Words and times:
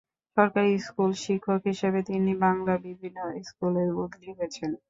সরকারি 0.37 0.71
স্কুলের 0.79 1.21
শিক্ষক 1.23 1.61
হিসেবে 1.71 1.99
তিনি 2.09 2.31
বাংলার 2.43 2.79
বিভিন্ন 2.85 3.17
স্কুলে 3.47 3.83
বদলি 3.97 4.29
হয়েছেন। 4.37 4.71